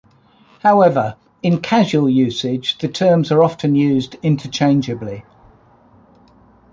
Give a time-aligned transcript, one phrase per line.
[0.61, 5.23] However, in casual usage, the terms are often used interchangeably.